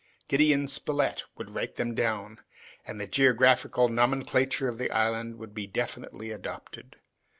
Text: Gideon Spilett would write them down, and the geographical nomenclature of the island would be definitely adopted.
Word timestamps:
Gideon 0.27 0.65
Spilett 0.67 1.25
would 1.37 1.51
write 1.53 1.75
them 1.75 1.93
down, 1.93 2.39
and 2.87 2.99
the 2.99 3.05
geographical 3.05 3.87
nomenclature 3.87 4.67
of 4.67 4.79
the 4.79 4.89
island 4.89 5.37
would 5.37 5.53
be 5.53 5.67
definitely 5.67 6.31
adopted. 6.31 6.95